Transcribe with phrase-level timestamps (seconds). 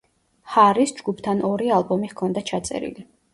[0.53, 3.07] ჰარისს ჯგუფთან ორი ალბომი ჰქონდა ჩაწერილი.